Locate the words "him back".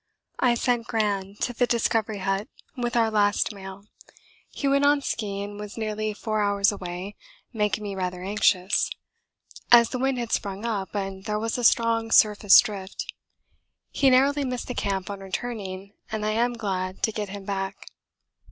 17.29-17.85